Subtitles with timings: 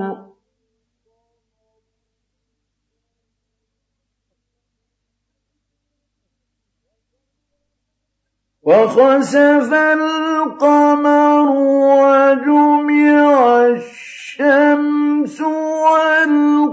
[8.63, 11.49] وخسف القمر
[11.93, 14.12] وجمع الشمس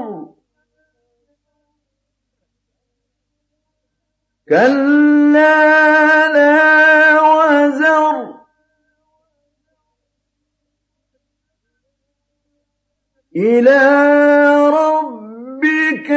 [4.48, 5.65] كلا
[13.36, 13.80] إلى
[14.68, 16.10] ربك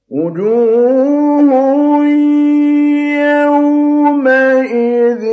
[0.09, 0.89] وجوه
[4.19, 5.23] يومئذ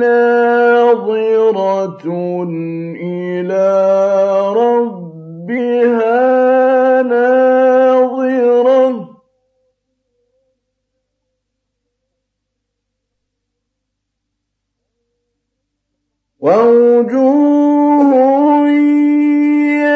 [0.00, 1.18] ناظرة
[16.40, 18.10] وجوه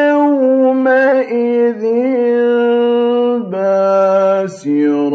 [0.09, 1.83] يومئذ
[3.51, 5.13] باسرة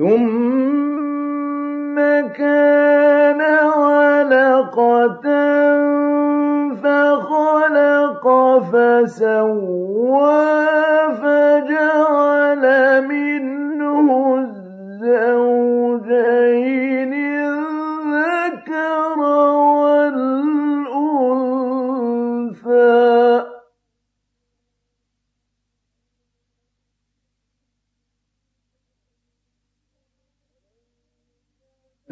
[0.00, 1.96] ثم
[2.36, 5.26] كان علقة
[6.82, 8.24] فخلق
[8.72, 10.30] فسوى
[11.22, 12.64] فجعل
[13.08, 13.29] منه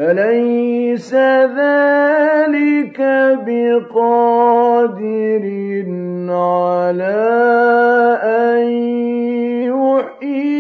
[0.01, 1.15] أليس
[1.59, 3.01] ذلك
[3.47, 4.95] بقادر
[6.29, 7.19] على
[8.23, 8.69] أن
[9.67, 10.58] يحيي